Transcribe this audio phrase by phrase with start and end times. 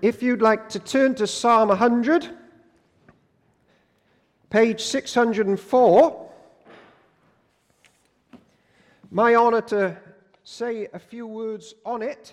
[0.00, 2.30] if you'd like to turn to Psalm 100,
[4.48, 6.30] page 604,
[9.10, 9.96] my honor to
[10.44, 12.32] say a few words on it.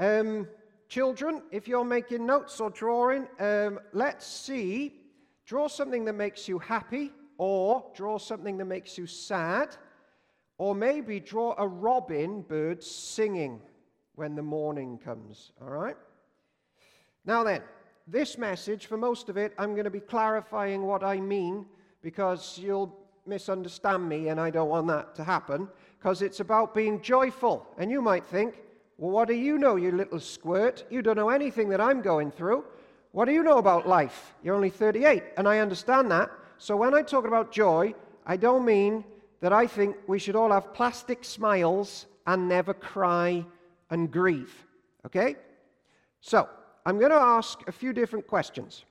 [0.00, 0.48] Um,
[0.88, 5.02] children, if you're making notes or drawing, um, let's see.
[5.46, 9.76] Draw something that makes you happy, or draw something that makes you sad,
[10.58, 13.60] or maybe draw a robin bird singing
[14.16, 15.52] when the morning comes.
[15.60, 15.96] All right?
[17.24, 17.62] Now then,
[18.06, 21.64] this message, for most of it, I'm going to be clarifying what I mean
[22.02, 22.94] because you'll
[23.26, 27.66] misunderstand me, and I don't want that to happen because it's about being joyful.
[27.78, 28.60] And you might think,
[28.98, 30.84] well, what do you know, you little squirt?
[30.90, 32.64] You don't know anything that I'm going through.
[33.12, 34.34] What do you know about life?
[34.42, 36.30] You're only 38, and I understand that.
[36.58, 37.94] So when I talk about joy,
[38.26, 39.04] I don't mean
[39.40, 43.44] that I think we should all have plastic smiles and never cry
[43.94, 44.52] and grieve.
[45.06, 45.36] Okay?
[46.20, 46.48] So,
[46.84, 48.84] I'm going to ask a few different questions,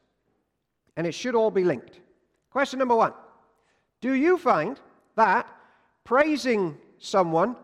[0.95, 1.99] and it should all be linked.
[2.49, 3.13] Question number one
[4.01, 4.79] Do you find
[5.15, 5.45] that
[6.05, 7.55] praising someone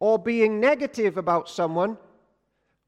[0.00, 1.96] or being negative about someone,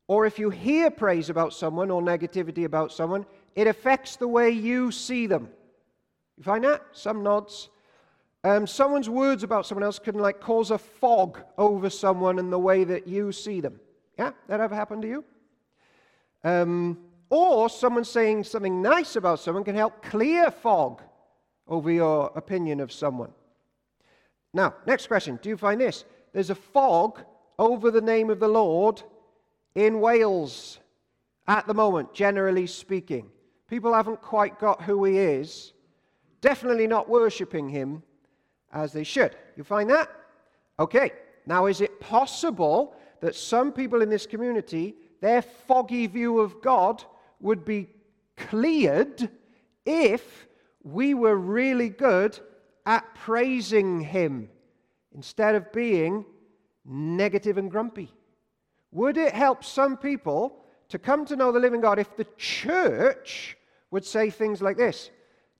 [0.08, 4.50] or if you hear praise about someone or negativity about someone, it affects the way
[4.50, 5.48] you see them.
[6.36, 6.82] You find that?
[6.92, 7.70] Some nods.
[8.46, 12.58] Um, someone's words about someone else can like cause a fog over someone in the
[12.60, 13.80] way that you see them.
[14.16, 15.24] Yeah, that ever happened to you?
[16.44, 16.96] Um,
[17.28, 21.02] or someone saying something nice about someone can help clear fog
[21.66, 23.32] over your opinion of someone.
[24.54, 25.40] Now, next question.
[25.42, 26.04] Do you find this?
[26.32, 27.24] There's a fog
[27.58, 29.02] over the name of the Lord
[29.74, 30.78] in Wales
[31.48, 33.28] at the moment, generally speaking.
[33.68, 35.72] People haven't quite got who he is,
[36.40, 38.04] definitely not worshipping him
[38.72, 39.36] as they should.
[39.56, 40.10] You find that?
[40.78, 41.12] Okay.
[41.46, 47.04] Now, is it possible that some people in this community, their foggy view of God
[47.40, 47.88] would be
[48.36, 49.30] cleared
[49.84, 50.46] if
[50.82, 52.38] we were really good
[52.84, 54.48] at praising him
[55.14, 56.24] instead of being
[56.84, 58.12] negative and grumpy?
[58.92, 63.56] Would it help some people to come to know the living God if the church
[63.90, 65.10] would say things like this?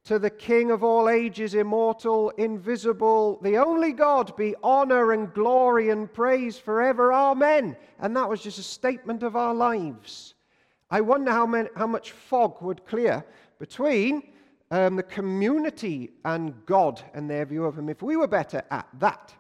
[0.07, 5.91] To the King of all ages, immortal, invisible, the only God, be honor and glory
[5.91, 7.13] and praise forever.
[7.13, 7.77] Amen.
[7.99, 10.35] And that was just a statement of our lives.
[10.93, 13.25] I wonder how, many, how much fog would clear
[13.59, 14.23] between
[14.71, 18.87] um, the community and God and their view of Him if we were better at
[19.01, 19.35] that.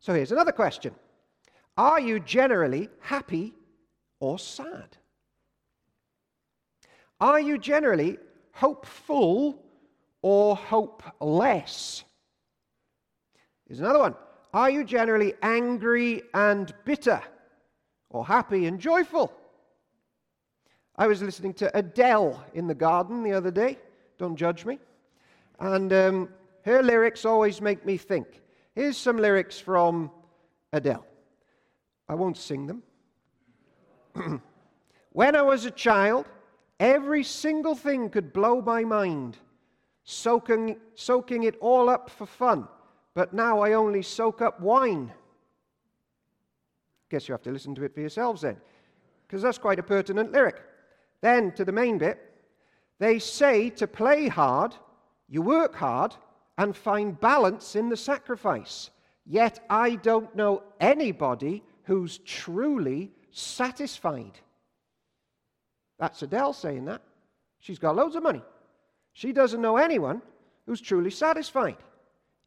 [0.00, 0.94] So here's another question
[1.76, 3.52] Are you generally happy
[4.18, 4.96] or sad?
[7.20, 8.16] Are you generally
[8.52, 9.62] hopeful
[10.26, 12.02] or hopeless?
[13.68, 14.16] Here's another one.
[14.52, 17.22] Are you generally angry and bitter
[18.10, 19.32] or happy and joyful?
[20.96, 23.78] I was listening to Adele in the garden the other day.
[24.18, 24.80] Don't judge me.
[25.60, 26.28] And um,
[26.64, 28.26] her lyrics always make me think.
[28.74, 30.10] Here's some lyrics from
[30.72, 31.06] Adele.
[32.08, 32.82] I won't sing them.
[35.12, 36.26] when I was a child,
[36.80, 39.38] every single thing could blow my mind,
[40.06, 42.66] soaking, soaking it all up for fun.
[43.14, 45.12] But now I only soak up wine.
[47.10, 48.56] Guess you have to listen to it for yourselves then,
[49.26, 50.62] because that's quite a pertinent lyric.
[51.20, 52.22] Then to the main bit.
[52.98, 54.74] They say to play hard,
[55.28, 56.14] you work hard,
[56.56, 58.90] and find balance in the sacrifice.
[59.26, 64.40] Yet I don't know anybody who's truly satisfied.
[65.98, 67.02] That's Adele saying that.
[67.60, 68.42] She's got loads of money.
[69.16, 70.20] She doesn't know anyone
[70.66, 71.78] who's truly satisfied.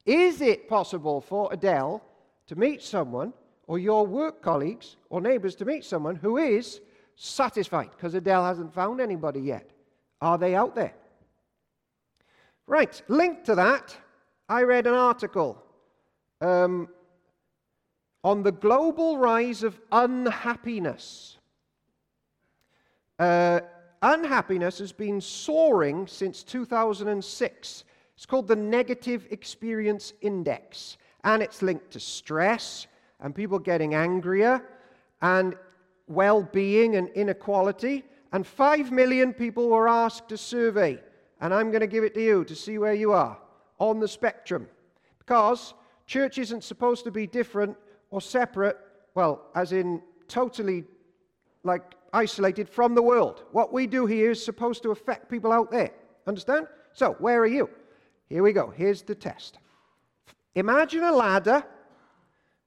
[0.05, 1.99] Is it possible for Adele
[2.45, 3.33] to meet someone,
[3.65, 6.79] or your work colleagues or neighbors to meet someone who is
[7.15, 7.89] satisfied?
[7.89, 9.67] Because Adele hasn't found anybody yet.
[10.21, 10.93] Are they out there?
[12.67, 13.97] Right, linked to that,
[14.47, 15.63] I read an article
[16.39, 16.87] um,
[18.23, 21.39] on the global rise of unhappiness.
[23.17, 23.61] Uh,
[24.01, 27.83] unhappiness has been soaring since 2006.
[28.15, 32.87] It's called the Negative Experience Index, and it's linked to stress
[33.19, 34.61] and people getting angrier
[35.21, 35.55] and
[36.07, 38.03] well being and inequality.
[38.31, 40.99] And 5 million people were asked to survey,
[41.41, 43.37] and I'm going to give it to you to see where you are
[43.79, 44.67] on the spectrum.
[45.17, 45.73] Because
[46.05, 47.75] church isn't supposed to be different
[48.11, 48.77] or separate,
[49.15, 50.83] well, as in totally
[51.63, 53.43] like isolated from the world.
[53.51, 55.91] What we do here is supposed to affect people out there.
[56.27, 56.67] Understand?
[56.93, 57.69] So, where are you?
[58.27, 58.69] Here we go.
[58.69, 59.57] Here's the test.
[60.55, 61.63] Imagine a ladder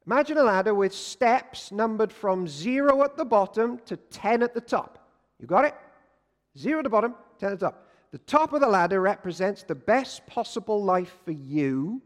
[0.06, 4.60] Imagine a ladder with steps numbered from zero at the bottom to 10 at the
[4.60, 4.98] top.
[5.38, 5.74] You got it?
[6.58, 7.88] Zero at the bottom, 10 at the top.
[8.10, 12.02] The top of the ladder represents the best possible life for you,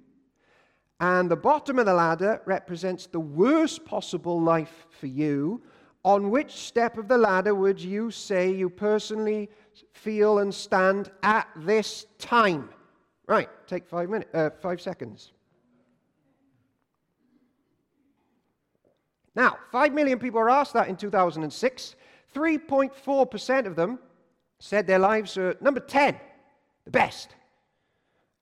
[1.01, 5.63] and the bottom of the ladder represents the worst possible life for you.
[6.07, 9.51] On which step of the ladder would you say you personally
[9.93, 12.71] feel and stand at this time?
[13.27, 15.33] Right, take five minutes, uh, five seconds.
[19.35, 21.97] Now, 5 million people were asked that in 2006.
[22.33, 23.99] 3.4% of them
[24.61, 26.17] said their lives were number 10,
[26.85, 27.35] the best.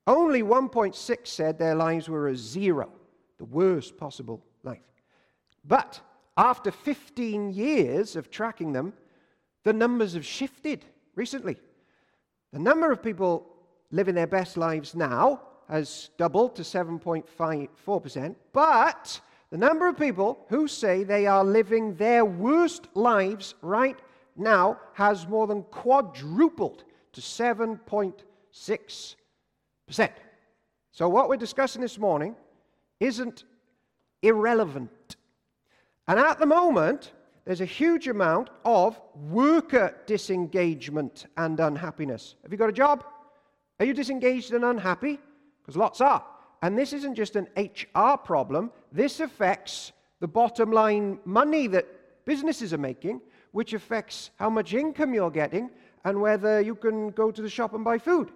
[0.05, 2.91] Only 1.6 said their lives were a zero,
[3.39, 4.85] the worst possible life.
[5.65, 5.99] But
[6.37, 8.93] after 15 years of tracking them,
[9.63, 10.85] the numbers have shifted
[11.15, 11.57] recently.
[12.53, 13.47] The number of people
[13.91, 20.67] living their best lives now has doubled to 7.54%, but the number of people who
[20.67, 23.97] say they are living their worst lives right
[24.35, 26.83] now has more than quadrupled
[27.13, 29.15] to 7.6%.
[30.91, 32.35] So, what we're discussing this morning
[32.99, 33.45] isn't
[34.21, 34.91] irrelevant.
[36.07, 37.13] And at the moment,
[37.45, 38.99] there's a huge amount of
[39.29, 42.35] worker disengagement and unhappiness.
[42.43, 43.03] Have you got a job?
[43.79, 45.19] Are you disengaged and unhappy?
[45.61, 46.23] Because lots are.
[46.61, 51.85] And this isn't just an HR problem, this affects the bottom line money that
[52.25, 53.21] businesses are making,
[53.51, 55.69] which affects how much income you're getting
[56.03, 58.31] and whether you can go to the shop and buy food.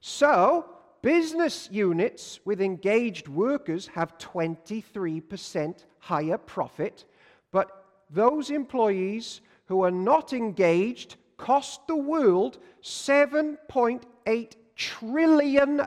[0.00, 0.66] So,
[1.02, 7.04] business units with engaged workers have 23% higher profit,
[7.52, 15.80] but those employees who are not engaged cost the world $7.8 trillion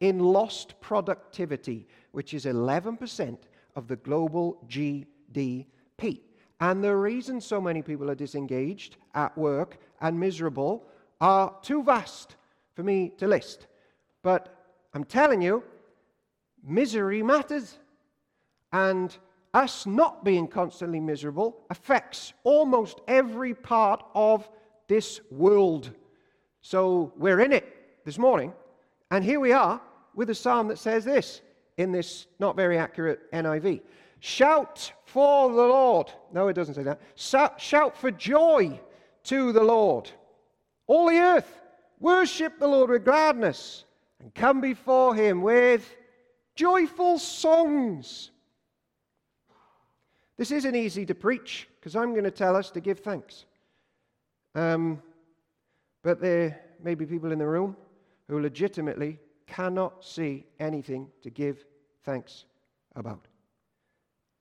[0.00, 3.38] in lost productivity, which is 11%
[3.76, 6.20] of the global GDP.
[6.60, 10.86] And the reason so many people are disengaged at work and miserable
[11.20, 12.36] are too vast
[12.74, 13.66] for me to list.
[14.24, 14.48] But
[14.94, 15.62] I'm telling you,
[16.64, 17.78] misery matters.
[18.72, 19.16] And
[19.52, 24.48] us not being constantly miserable affects almost every part of
[24.88, 25.92] this world.
[26.62, 28.52] So we're in it this morning.
[29.12, 29.80] And here we are
[30.14, 31.42] with a psalm that says this
[31.76, 33.82] in this not very accurate NIV
[34.20, 36.10] Shout for the Lord.
[36.32, 36.98] No, it doesn't say that.
[37.14, 38.80] Shout for joy
[39.24, 40.10] to the Lord.
[40.86, 41.60] All the earth,
[42.00, 43.84] worship the Lord with gladness
[44.24, 45.94] and come before him with
[46.56, 48.30] joyful songs.
[50.38, 53.44] This isn't easy to preach because I'm going to tell us to give thanks.
[54.54, 55.02] Um,
[56.02, 57.76] but there may be people in the room
[58.26, 61.62] who legitimately cannot see anything to give
[62.02, 62.46] thanks
[62.96, 63.28] about.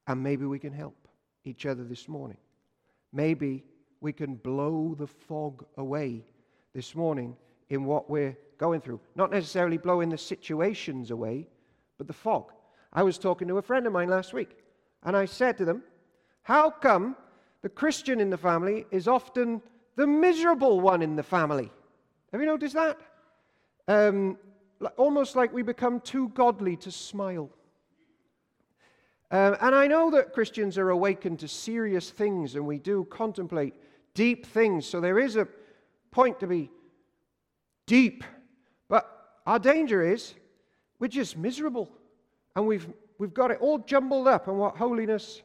[0.08, 1.10] And maybe we can help
[1.44, 2.38] each other this morning.
[3.12, 3.66] Maybe
[4.00, 6.24] we can blow the fog away
[6.74, 7.36] this morning
[7.70, 9.00] in what we're going through.
[9.16, 11.48] Not necessarily blowing the situations away,
[11.98, 12.52] but the fog.
[12.92, 14.58] I was talking to a friend of mine last week,
[15.04, 15.84] and I said to them,
[16.44, 17.16] How come
[17.62, 19.62] the Christian in the family is often
[19.96, 21.72] the miserable one in the family?
[22.32, 23.00] Have you noticed that?
[23.88, 24.38] Um,
[24.98, 27.50] almost like we become too godly to smile.
[29.32, 33.74] Um, and I know that Christians are awakened to serious things and we do contemplate
[34.14, 34.86] deep things.
[34.86, 35.48] So there is a
[36.12, 36.70] point to be
[37.86, 38.24] deep.
[38.90, 39.10] But
[39.46, 40.34] our danger is
[41.00, 41.90] we're just miserable
[42.56, 42.88] and we've,
[43.18, 45.42] we've got it all jumbled up on what holiness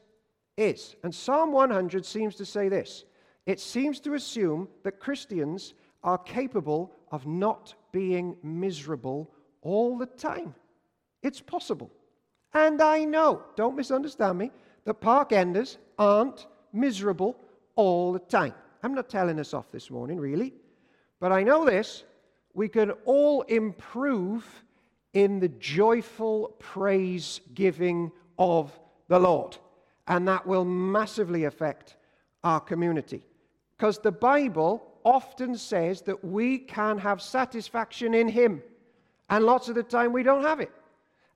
[0.57, 0.95] is.
[1.03, 3.05] And Psalm 100 seems to say this
[3.45, 9.31] it seems to assume that Christians are capable of not being miserable
[9.61, 10.53] all the time.
[11.23, 11.91] It's possible.
[12.53, 14.51] And I know, don't misunderstand me,
[14.85, 17.37] that park enders aren't miserable
[17.75, 18.53] all the time.
[18.81, 20.53] I'm not telling us off this morning, really.
[21.19, 22.03] But I know this
[22.59, 24.65] we can all improve
[25.13, 29.55] in the joyful praise giving of the Lord.
[30.09, 31.95] And that will massively affect
[32.43, 33.23] our community.
[33.77, 38.61] Because the Bible often says that we can have satisfaction in Him.
[39.29, 40.73] And lots of the time we don't have it.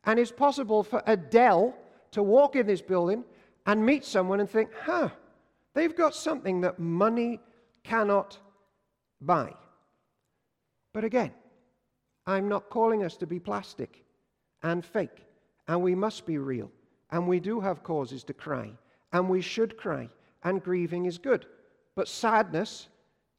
[0.04, 1.74] And it's possible for Adele
[2.12, 3.24] to walk in this building
[3.66, 5.08] and meet someone and think, huh,
[5.74, 7.40] they've got something that money
[7.82, 8.38] cannot
[9.22, 9.54] buy.
[10.94, 11.32] But again,
[12.26, 14.06] I'm not calling us to be plastic
[14.62, 15.26] and fake.
[15.68, 16.72] And we must be real.
[17.12, 18.72] And we do have causes to cry.
[19.12, 20.10] And we should cry.
[20.44, 21.46] And grieving is good.
[21.96, 22.88] But sadness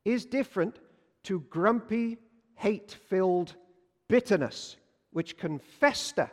[0.04, 0.78] is different
[1.24, 2.18] to grumpy,
[2.56, 3.54] hate filled
[4.08, 4.76] bitterness,
[5.12, 6.30] which can fester,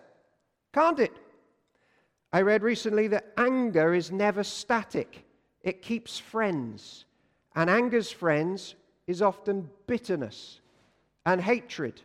[0.73, 1.13] can't it?
[2.33, 5.25] I read recently that anger is never static,
[5.61, 7.05] it keeps friends.
[7.55, 8.75] And anger's friends
[9.07, 10.61] is often bitterness
[11.25, 12.01] and hatred.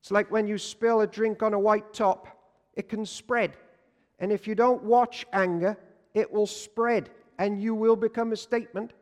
[0.00, 2.28] It's like when you spill a drink on a white top,
[2.74, 3.56] it can spread.
[4.18, 5.76] And if you don't watch anger,
[6.14, 8.92] it will spread and you will become a statement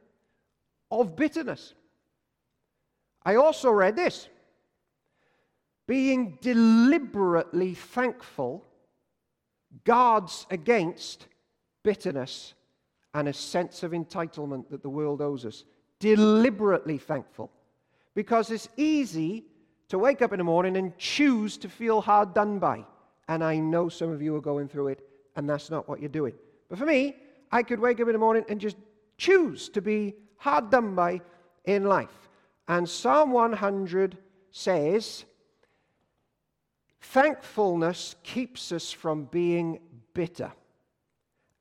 [0.91, 1.75] of bitterness.
[3.25, 4.29] I also read this
[5.87, 8.65] being deliberately thankful
[9.85, 11.27] guards against
[11.83, 12.55] bitterness
[13.15, 15.65] and a sense of entitlement that the world owes us.
[15.99, 17.51] Deliberately thankful.
[18.19, 19.45] Because it's easy
[19.91, 22.85] to wake up in the morning and choose to feel hard done by.
[23.29, 26.09] And I know some of you are going through it, and that's not what you're
[26.09, 26.35] doing.
[26.69, 27.15] But for me,
[27.53, 28.77] I could wake up in the morning and just
[29.19, 31.21] choose to be hard done by
[31.65, 32.29] in life.
[32.67, 34.19] And Psalm 100
[34.51, 35.25] says,
[37.01, 39.79] Thankfulness keeps us from being
[40.13, 40.51] bitter.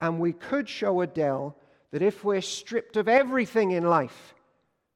[0.02, 1.56] And we could show Adele
[1.92, 4.34] that if we're stripped of everything in life,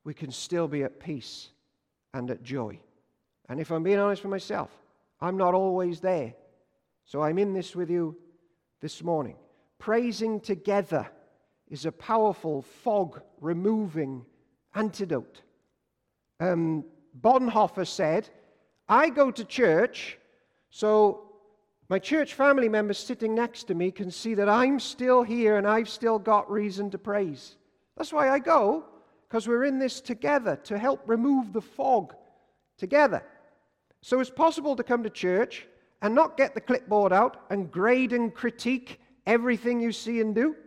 [0.04, 1.50] we can still be at peace
[2.14, 2.80] and at joy.
[3.50, 4.70] And if I'm being honest with myself,
[5.20, 6.34] I'm not always there.
[7.06, 8.18] So I'm in this with you
[8.80, 9.36] this morning.
[9.80, 11.08] Praising together
[11.70, 14.26] is a powerful fog removing
[14.74, 15.42] antidote.
[16.40, 16.86] Um,
[17.20, 18.30] Bonhoeffer said,
[18.88, 20.18] I go to church
[20.72, 21.30] so
[21.90, 25.68] my church family members sitting next to me can see that I'm still here and
[25.68, 27.58] I've still got reason to praise.
[27.98, 28.86] That's why I go,
[29.32, 32.14] because we're in this together to help remove the fog
[32.78, 33.24] together.
[34.02, 35.68] So it's possible to come to church
[36.02, 40.58] and not get the clipboard out and grade and critique everything you see and do,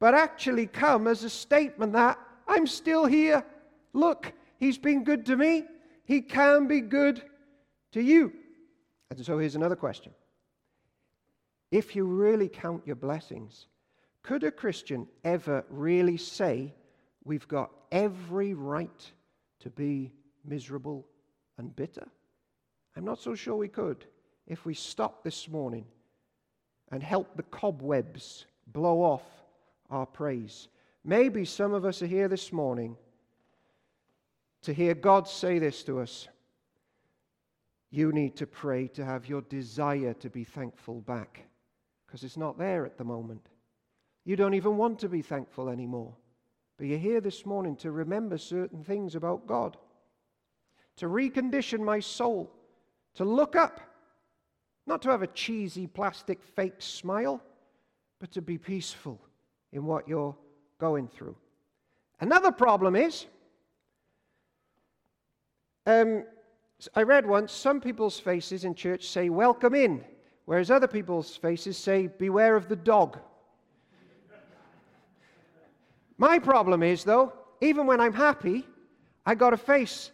[0.00, 2.18] but actually come as a statement that
[2.48, 3.44] I'm still here.
[3.92, 5.64] Look, he's been good to me.
[6.06, 7.22] He can be good
[7.92, 8.32] to you.
[9.10, 10.14] And so here's another question
[11.70, 13.66] If you really count your blessings,
[14.22, 16.72] could a Christian ever really say,
[17.26, 19.12] We've got every right
[19.60, 20.12] to be
[20.44, 21.04] miserable
[21.58, 22.06] and bitter?
[22.96, 24.06] I'm not so sure we could
[24.46, 25.86] if we stop this morning
[26.92, 29.24] and help the cobwebs blow off
[29.90, 30.68] our praise.
[31.04, 32.96] Maybe some of us are here this morning
[34.62, 36.28] to hear God say this to us
[37.90, 41.42] you need to pray to have your desire to be thankful back
[42.06, 43.48] because it's not there at the moment.
[44.24, 46.14] You don't even want to be thankful anymore.
[46.76, 49.76] But you're here this morning to remember certain things about God,
[50.96, 52.52] to recondition my soul,
[53.14, 53.80] to look up,
[54.86, 57.42] not to have a cheesy plastic fake smile,
[58.18, 59.20] but to be peaceful
[59.72, 60.36] in what you're
[60.78, 61.36] going through.
[62.20, 63.26] Another problem is
[65.86, 66.24] um,
[66.94, 70.04] I read once some people's faces in church say, Welcome in,
[70.44, 73.18] whereas other people's faces say, Beware of the dog.
[76.18, 78.66] My problem is, though, even when I'm happy,
[79.24, 80.10] I got a face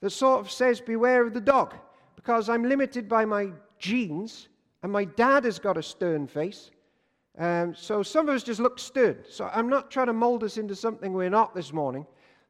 [0.00, 1.74] that sort of says, Beware of the dog,
[2.16, 4.48] because I'm limited by my genes,
[4.82, 6.70] and my dad has got a stern face.
[7.36, 9.18] Um, so some of us just look stern.
[9.28, 12.06] So I'm not trying to mold us into something we're not this morning.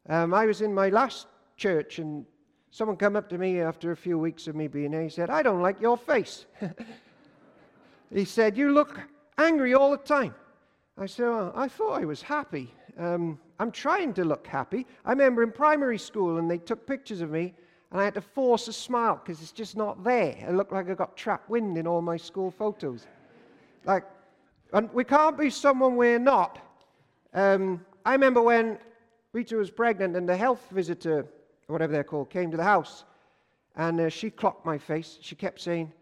[0.08, 1.26] Um, I was in my last
[1.56, 2.26] church, and
[2.74, 5.04] Someone come up to me after a few weeks of me being there.
[5.04, 6.44] He said, I don't like your face.
[8.12, 9.00] he said, You look
[9.38, 10.34] angry all the time.
[10.96, 12.72] I said, well, I thought I was happy.
[12.98, 14.86] Um, I'm trying to look happy.
[15.04, 17.52] I remember in primary school and they took pictures of me
[17.90, 20.36] and I had to force a smile because it's just not there.
[20.38, 23.06] It looked like I got trapped wind in all my school photos.
[23.84, 24.04] Like,
[24.72, 26.60] and we can't be someone we're not.
[27.32, 28.78] Um, I remember when
[29.32, 31.26] Rita was pregnant and the health visitor
[31.68, 33.04] or whatever they're called, came to the house.
[33.76, 35.18] And uh, she clocked my face.
[35.20, 35.92] She kept saying,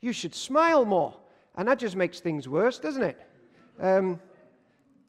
[0.00, 1.14] You should smile more.
[1.56, 3.20] And that just makes things worse, doesn't it?
[3.80, 4.20] Um,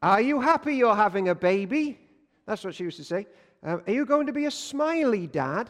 [0.02, 1.98] are you happy you're having a baby?
[2.46, 3.26] That's what she used to say.
[3.62, 5.68] Um, are you going to be a smiley dad?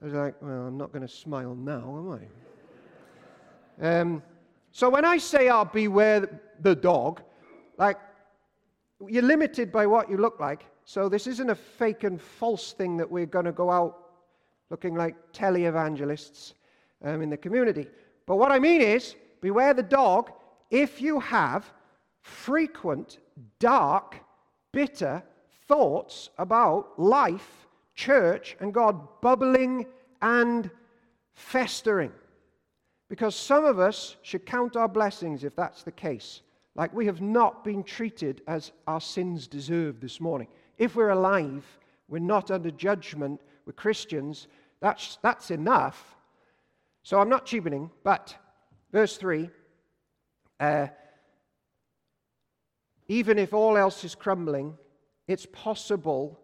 [0.00, 2.28] I was like, Well, I'm not going to smile now, am
[3.82, 4.00] I?
[4.00, 4.22] um,
[4.72, 7.22] so when I say I'll beware the dog,
[7.78, 7.98] like,
[9.06, 10.66] you're limited by what you look like.
[10.84, 13.98] So this isn't a fake and false thing that we're going to go out
[14.70, 16.54] looking like televangelists
[17.02, 17.86] um, in the community.
[18.26, 20.32] But what I mean is, beware the dog
[20.70, 21.70] if you have
[22.24, 23.18] frequent,
[23.58, 24.16] dark,
[24.72, 25.22] bitter
[25.68, 29.86] thoughts about life, church, and God bubbling
[30.22, 30.70] and
[31.34, 32.12] festering.
[33.08, 36.40] Because some of us should count our blessings if that's the case.
[36.74, 40.48] Like we have not been treated as our sins deserve this morning.
[40.78, 41.64] If we're alive,
[42.08, 44.48] we're not under judgment, we're Christians,
[44.80, 46.16] that's, that's enough.
[47.02, 48.34] So I'm not cheapening, but
[48.92, 49.50] verse 3
[50.58, 50.86] uh,
[53.08, 54.76] even if all else is crumbling,
[55.26, 56.38] it's possible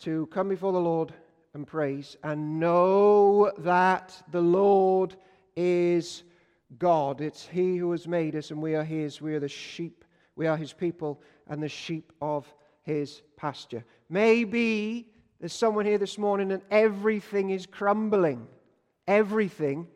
[0.00, 1.12] to come before the Lord
[1.54, 5.16] and praise and know that the Lord
[5.56, 6.24] is
[6.78, 7.20] God.
[7.20, 9.20] It's He who has made us, and we are His.
[9.20, 10.04] We are the sheep.
[10.36, 13.84] We are His people and the sheep of His pasture.
[14.08, 15.08] Maybe
[15.40, 18.46] there's someone here this morning and everything is crumbling.
[19.06, 19.88] Everything.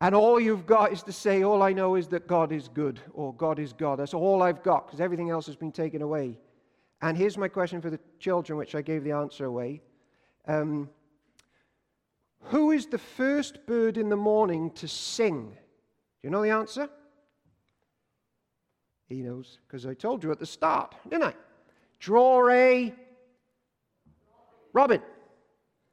[0.00, 3.00] And all you've got is to say, All I know is that God is good,
[3.14, 3.98] or God is God.
[3.98, 6.38] That's all I've got, because everything else has been taken away.
[7.00, 9.82] And here's my question for the children, which I gave the answer away.
[10.46, 10.90] Um,
[12.40, 15.48] who is the first bird in the morning to sing?
[15.50, 15.56] Do
[16.22, 16.88] you know the answer?
[19.08, 21.34] He knows, because I told you at the start, didn't I?
[22.00, 22.94] Draw a
[24.72, 25.00] robin.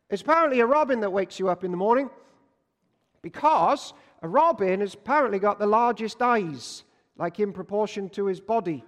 [0.09, 2.09] It's apparently a robin that wakes you up in the morning
[3.23, 6.83] because a robin has apparently got the largest eyes,
[7.17, 8.85] like in proportion to his body.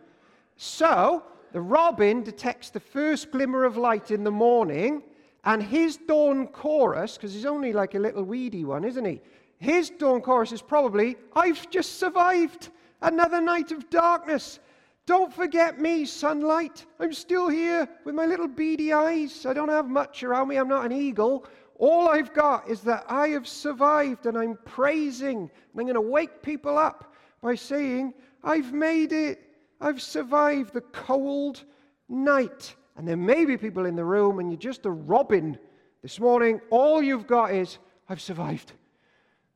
[0.58, 5.01] So the robin detects the first glimmer of light in the morning,
[5.44, 9.22] and his dawn chorus, because he's only like a little weedy one, isn't he?
[9.58, 12.70] His dawn chorus is probably, I've just survived
[13.01, 14.60] another night of darkness.
[15.06, 16.86] Don't forget me, sunlight.
[17.00, 19.46] I'm still here with my little beady eyes.
[19.46, 20.58] I don't have much around me.
[20.58, 21.46] I'm not an eagle.
[21.77, 25.38] All I've got is that I have survived and I'm praising.
[25.39, 28.13] And I'm going to wake people up by saying,
[28.44, 29.41] I've made it.
[29.82, 31.63] I've survived the cold
[32.08, 32.75] night.
[32.96, 35.58] And there may be people in the room and you're just a robin
[36.01, 36.62] this morning.
[36.70, 37.77] All you've got is,
[38.08, 38.72] I've survived.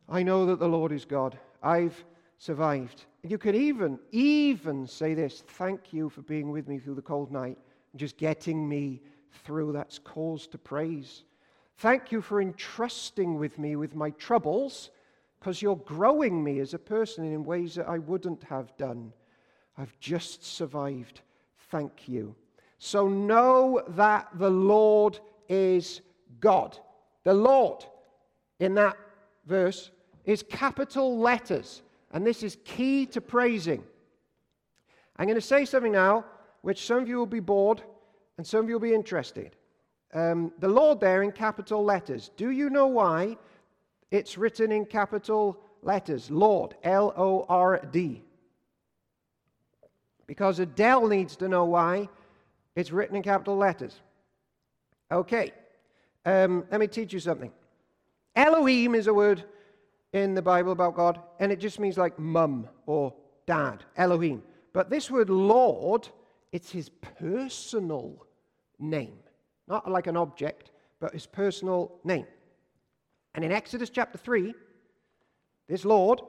[0.10, 1.38] I know that the Lord is God.
[1.64, 2.04] I've
[2.38, 3.06] survived.
[3.24, 7.02] And you can even, even say this thank you for being with me through the
[7.02, 7.58] cold night
[7.92, 9.02] and just getting me
[9.46, 9.72] through.
[9.72, 11.24] That's cause to praise.
[11.80, 14.90] Thank you for entrusting with me with my troubles
[15.40, 19.14] because you're growing me as a person in ways that I wouldn't have done.
[19.78, 21.22] I've just survived.
[21.72, 22.36] Thank you.
[22.80, 26.02] So know that the Lord is
[26.42, 26.78] God.
[27.24, 27.86] The Lord
[28.60, 28.98] in that
[29.46, 29.92] verse
[30.26, 31.82] is capital letters.
[32.12, 33.86] And this is key to praising.
[35.16, 36.26] I'm going to say something now
[36.62, 37.82] which some of you will be bored
[38.38, 39.56] and some of you will be interested.
[40.14, 42.32] Um, the Lord there in capital letters.
[42.36, 43.38] Do you know why
[44.12, 46.32] it's written in capital letters?
[46.32, 48.24] Lord, L O R D.
[50.26, 52.10] Because Adele needs to know why
[52.76, 54.00] it's written in capital letters.
[55.12, 55.52] Okay,
[56.26, 57.52] um, let me teach you something.
[58.36, 59.44] Elohim is a word
[60.14, 63.14] in the Bible about God, and it just means like mum or
[63.46, 64.44] dad, Elohim.
[64.74, 66.08] But this word Lord,
[66.52, 68.26] it's his personal
[68.80, 69.18] name.
[69.70, 72.26] Not like an object, but his personal name.
[73.36, 74.54] And in Exodus chapter 3,
[75.68, 76.22] this Lord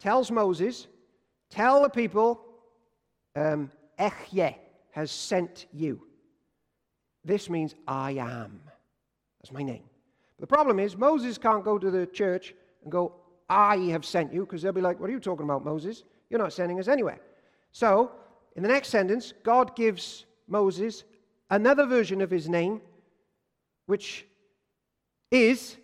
[0.00, 0.88] tells Moses,
[1.50, 2.40] Tell the people,
[3.36, 4.54] um, Ehyeh
[4.90, 6.02] has sent you.
[7.24, 8.60] This means I am.
[9.40, 9.84] That's my name.
[10.38, 13.14] But the problem is, Moses can't go to the church and go,
[13.48, 16.04] I have sent you, because they'll be like, What are you talking about, Moses?
[16.30, 17.20] You're not sending us anywhere.
[17.72, 18.12] So,
[18.56, 21.04] in the next sentence, God gives Moses
[21.50, 22.80] another version of his name,
[23.86, 24.26] which
[25.30, 25.76] is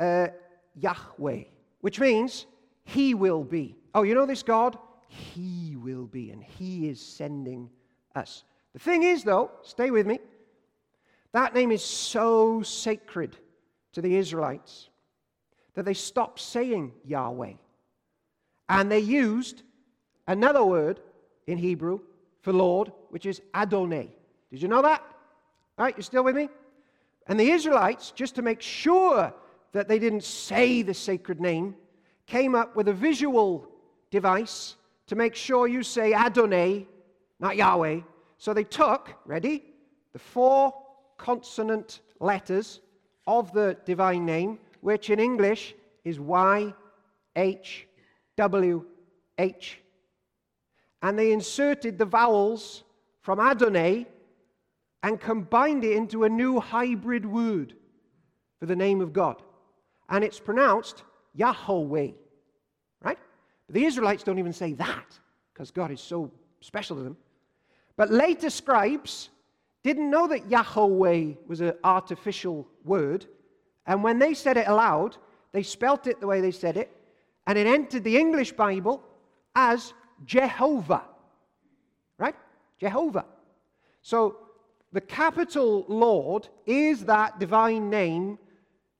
[0.00, 0.28] uh,
[0.74, 1.44] Yahweh,
[1.80, 2.46] which means
[2.84, 3.76] He will be.
[3.94, 4.78] Oh, you know this God?
[5.08, 7.70] He will be, and He is sending
[8.14, 8.44] us.
[8.72, 10.20] The thing is, though, stay with me,
[11.32, 13.36] that name is so sacred
[13.92, 14.88] to the Israelites
[15.74, 17.54] that they stopped saying Yahweh.
[18.68, 19.62] And they used
[20.26, 21.00] another word
[21.46, 22.00] in Hebrew
[22.42, 24.10] for Lord, which is Adonai.
[24.50, 25.02] Did you know that?
[25.78, 26.48] All right, you're still with me?
[27.26, 29.32] And the Israelites, just to make sure
[29.72, 31.74] that they didn't say the sacred name,
[32.26, 33.68] came up with a visual
[34.10, 36.86] device to make sure you say Adonai,
[37.40, 38.00] not Yahweh.
[38.38, 39.64] So they took, ready,
[40.12, 40.74] the four
[41.16, 42.80] consonant letters
[43.26, 46.72] of the divine name which in English is Y
[47.36, 47.86] H
[48.36, 48.84] W
[49.38, 49.80] H.
[51.02, 52.84] And they inserted the vowels
[53.20, 54.06] from Adonai
[55.02, 57.74] and combined it into a new hybrid word
[58.58, 59.42] for the name of God.
[60.08, 62.10] And it's pronounced Yahweh,
[63.02, 63.18] right?
[63.66, 65.18] But the Israelites don't even say that
[65.52, 67.16] because God is so special to them.
[67.96, 69.30] But later scribes
[69.82, 73.26] didn't know that Yahweh was an artificial word.
[73.86, 75.16] And when they said it aloud,
[75.52, 76.94] they spelt it the way they said it,
[77.46, 79.02] and it entered the English Bible
[79.54, 81.04] as Jehovah.
[82.18, 82.34] Right?
[82.78, 83.24] Jehovah.
[84.02, 84.36] So
[84.92, 88.38] the capital Lord is that divine name,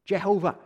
[0.05, 0.57] Jehovah.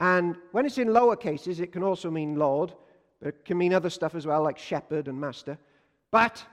[0.00, 2.72] And when it's in lower cases, it can also mean Lord,
[3.20, 5.58] but it can mean other stuff as well, like shepherd and master.
[6.10, 6.44] But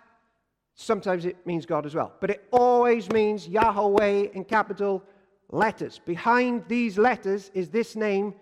[0.76, 2.12] Sometimes it means God as well.
[2.20, 5.02] But it always means Yahweh in capital
[5.50, 6.00] letters.
[6.06, 8.34] Behind these letters is this name,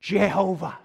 [0.00, 0.78] Jehovah,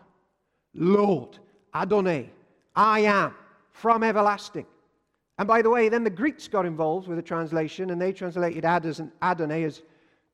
[0.74, 1.38] Lord,
[1.74, 2.32] Adonai,
[2.76, 3.36] I am,
[3.70, 4.66] from everlasting.
[5.38, 8.66] And by the way, then the Greeks got involved with the translation, and they translated
[8.66, 9.82] ad as an Adonai as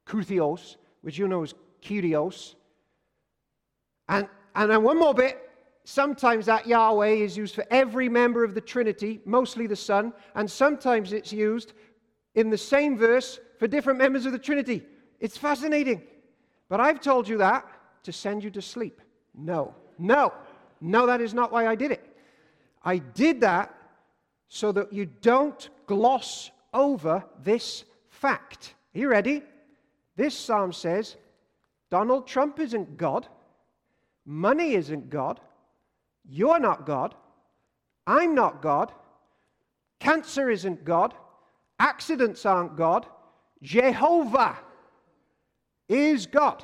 [0.06, 2.56] Kuthios, which you know as Kyrios.
[4.10, 5.46] And, and then one more bit.
[5.86, 10.50] Sometimes that Yahweh is used for every member of the Trinity, mostly the Son, and
[10.50, 11.74] sometimes it's used
[12.36, 14.86] in the same verse for different members of the Trinity.
[15.20, 16.04] It's fascinating.
[16.68, 17.66] But I've told you that
[18.04, 19.02] to send you to sleep.
[19.34, 20.34] No, no,
[20.82, 22.06] no, that is not why I did it.
[22.84, 23.76] I did that
[24.50, 28.74] so that you don't gloss over this fact.
[28.94, 29.44] Are you ready?
[30.16, 31.16] This psalm says
[31.90, 33.28] Donald Trump isn't God,
[34.26, 35.40] money isn't God,
[36.28, 37.16] you're not God,
[38.06, 38.92] I'm not God,
[40.00, 41.14] cancer isn't God,
[41.80, 43.06] accidents aren't God,
[43.62, 44.58] Jehovah
[45.88, 46.64] is God,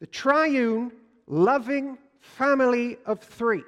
[0.00, 0.92] the triune,
[1.26, 3.62] loving family of three,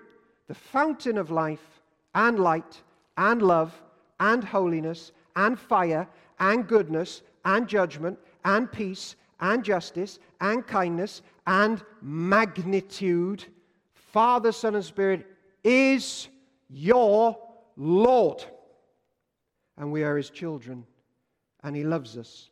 [0.49, 1.83] the fountain of life
[2.15, 2.83] and light
[3.17, 3.81] and love
[4.21, 6.09] and holiness and fire
[6.41, 13.45] and goodness and judgment and peace and justice and kindness and magnitude,
[13.95, 15.27] Father, Son, and Spirit,
[15.65, 16.29] is
[16.69, 17.37] your
[17.77, 18.45] Lord.
[19.77, 20.87] And we are his children,
[21.63, 22.51] and he loves us.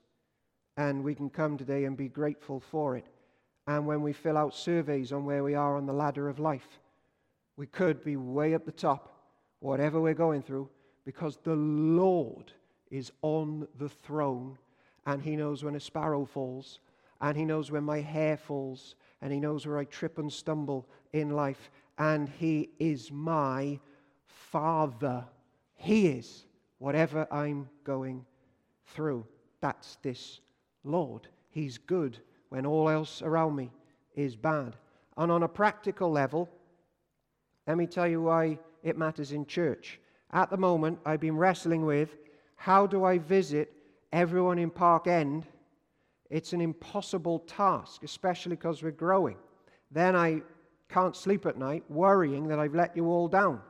[0.77, 3.07] And we can come today and be grateful for it.
[3.67, 6.81] And when we fill out surveys on where we are on the ladder of life,
[7.57, 9.20] we could be way up the top,
[9.61, 10.69] whatever we're going through,
[11.05, 12.53] because the Lord
[12.91, 14.59] is on the throne
[15.07, 16.81] and He knows when a sparrow falls,
[17.21, 20.87] and He knows when my hair falls, and He knows where I trip and stumble
[21.13, 23.79] in life, and He is my
[24.27, 25.25] Father.
[25.75, 26.45] He is
[26.79, 28.25] whatever I'm going
[28.87, 29.27] through.
[29.61, 30.41] That's this
[30.85, 31.29] Lord.
[31.51, 32.19] He's good
[32.49, 33.71] when all else around me
[34.15, 34.77] is bad.
[35.17, 36.49] And on a practical level,
[37.67, 40.01] let me tell you why it matters in church.
[40.33, 42.17] At the moment, I've been wrestling with
[42.57, 43.73] how do I visit
[44.13, 45.47] everyone in Park End?
[46.29, 49.37] It's an impossible task, especially because we're growing.
[49.91, 50.43] Then I
[50.89, 53.61] can't sleep at night worrying that I've let you all down.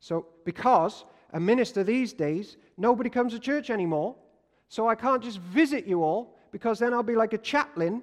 [0.00, 4.16] So, because a minister these days, nobody comes to church anymore.
[4.68, 8.02] So I can't just visit you all because then I'll be like a chaplain,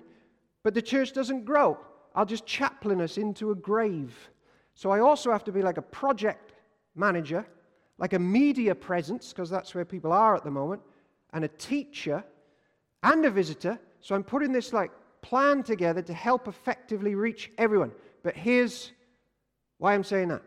[0.63, 1.77] but the church doesn't grow.
[2.15, 4.29] I'll just chaplain us into a grave.
[4.75, 6.53] So I also have to be like a project
[6.95, 7.45] manager,
[7.97, 10.81] like a media presence, because that's where people are at the moment,
[11.33, 12.23] and a teacher
[13.03, 13.79] and a visitor.
[14.01, 17.91] So I'm putting this like plan together to help effectively reach everyone.
[18.23, 18.91] But here's
[19.77, 20.41] why I'm saying that.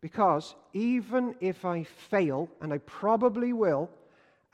[0.00, 3.90] Because even if I fail, and I probably will,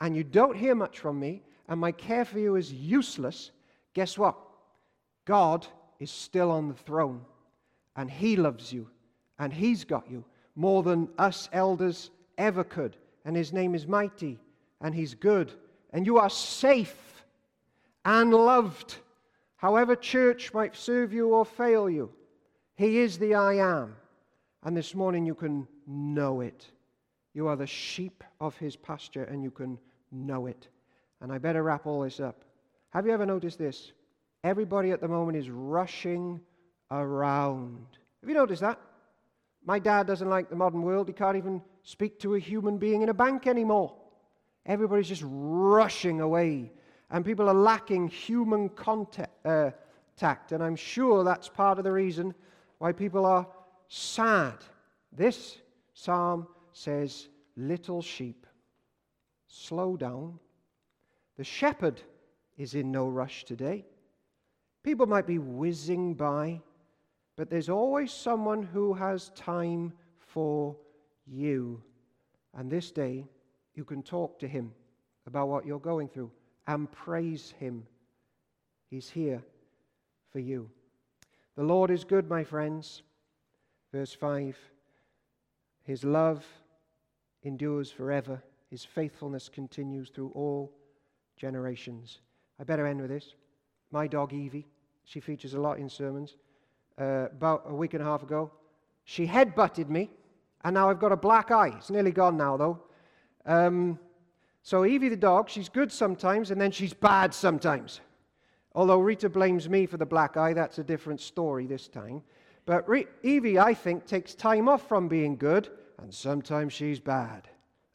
[0.01, 3.51] and you don't hear much from me, and my care for you is useless,
[3.93, 4.35] guess what?
[5.25, 5.67] God
[5.99, 7.21] is still on the throne,
[7.95, 8.89] and He loves you,
[9.39, 10.23] and He's got you
[10.55, 12.97] more than us elders ever could.
[13.25, 14.39] And His name is mighty,
[14.81, 15.51] and He's good,
[15.91, 17.23] and you are safe
[18.05, 18.97] and loved.
[19.55, 22.11] However, church might serve you or fail you,
[22.75, 23.95] He is the I am.
[24.63, 26.65] And this morning you can know it.
[27.33, 29.79] You are the sheep of His pasture, and you can
[30.11, 30.67] know it.
[31.21, 32.43] And I better wrap all this up.
[32.91, 33.91] Have you ever noticed this?
[34.43, 36.39] Everybody at the moment is rushing
[36.91, 37.85] around.
[38.21, 38.79] Have you noticed that?
[39.65, 41.07] My dad doesn't like the modern world.
[41.07, 43.95] He can't even speak to a human being in a bank anymore.
[44.65, 46.71] Everybody's just rushing away.
[47.09, 49.45] And people are lacking human contact.
[49.45, 49.71] Uh,
[50.21, 52.33] and I'm sure that's part of the reason
[52.77, 53.47] why people are
[53.87, 54.55] sad.
[55.11, 55.57] This
[55.93, 58.47] psalm says, Little sheep,
[59.47, 60.39] slow down
[61.37, 62.01] the shepherd
[62.57, 63.85] is in no rush today.
[64.83, 66.61] People might be whizzing by,
[67.35, 70.75] but there's always someone who has time for
[71.25, 71.81] you.
[72.55, 73.25] And this day,
[73.73, 74.73] you can talk to him
[75.25, 76.31] about what you're going through
[76.67, 77.85] and praise him.
[78.89, 79.41] He's here
[80.31, 80.69] for you.
[81.55, 83.03] The Lord is good, my friends.
[83.91, 84.57] Verse 5
[85.83, 86.45] His love
[87.43, 90.71] endures forever, His faithfulness continues through all
[91.37, 92.19] generations.
[92.59, 93.35] I better end with this.
[93.91, 94.67] My dog Evie,
[95.03, 96.37] she features a lot in sermons.
[96.97, 98.51] Uh, about a week and a half ago,
[99.03, 100.11] she head-butted me,
[100.63, 101.73] and now I've got a black eye.
[101.77, 102.79] It's nearly gone now, though.
[103.45, 103.97] Um,
[104.61, 107.99] so Evie the dog, she's good sometimes, and then she's bad sometimes.
[108.75, 112.21] Although Rita blames me for the black eye, that's a different story this time.
[112.65, 117.49] But Re- Evie, I think, takes time off from being good, and sometimes she's bad.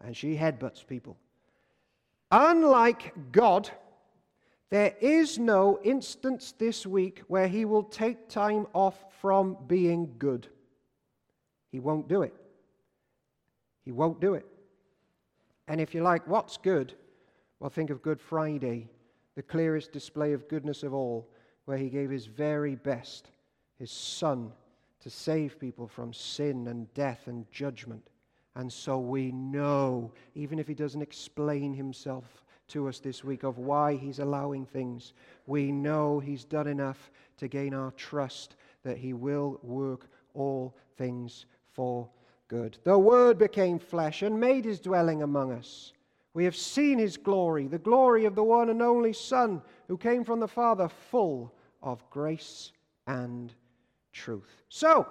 [0.05, 1.17] and she headbutts people.
[2.31, 3.71] Unlike God,
[4.71, 10.47] there is no instance this week where he will take time off from being good.
[11.73, 12.35] He won't do it.
[13.85, 14.47] He won't do it.
[15.67, 16.95] And if you're like, what's good?
[17.61, 18.89] Well, think of Good Friday,
[19.35, 21.29] the clearest display of goodness of all,
[21.65, 23.31] where he gave his very best,
[23.79, 24.53] his son,
[25.01, 28.09] to save people from sin and death and judgment.
[28.55, 33.59] And so we know, even if he doesn't explain himself to us this week of
[33.59, 35.13] why he's allowing things,
[35.47, 41.47] we know he's done enough to gain our trust that he will work all things
[41.73, 42.09] for
[42.49, 42.79] good.
[42.85, 45.93] The Word became flesh and made his dwelling among us.
[46.35, 50.25] We have seen his glory, the glory of the one and only Son who came
[50.25, 51.53] from the Father, full
[51.83, 52.73] of grace
[53.07, 53.53] and
[54.13, 54.63] truth.
[54.69, 55.09] So,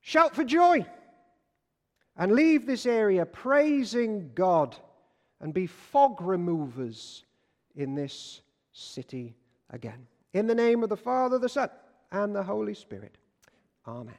[0.00, 0.86] shout for joy
[2.16, 4.76] and leave this area praising God
[5.40, 7.24] and be fog removers
[7.74, 8.40] in this
[8.72, 9.36] city
[9.70, 10.06] again.
[10.32, 11.70] In the name of the Father, the Son,
[12.12, 13.16] and the Holy Spirit.
[13.86, 14.14] Amen.